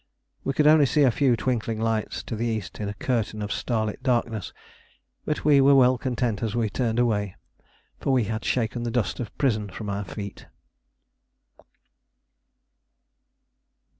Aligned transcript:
We 0.43 0.53
could 0.53 0.65
only 0.65 0.87
see 0.87 1.03
a 1.03 1.11
few 1.11 1.35
twinkling 1.35 1.79
lights 1.79 2.23
to 2.23 2.35
the 2.35 2.47
east 2.47 2.79
in 2.79 2.89
a 2.89 2.95
curtain 2.95 3.39
of 3.43 3.51
starlit 3.51 4.01
darkness; 4.01 4.51
but 5.25 5.45
we 5.45 5.61
were 5.61 5.75
well 5.75 5.99
content 5.99 6.41
as 6.41 6.55
we 6.55 6.71
turned 6.71 6.97
away, 6.97 7.35
for 7.99 8.11
we 8.11 8.23
had 8.23 8.43
shaken 8.43 8.81
the 8.81 8.89
dust 8.89 9.19
of 9.19 9.37
prison 9.37 9.69
from 9.69 9.91
our 9.91 10.03
feet. 10.03 10.47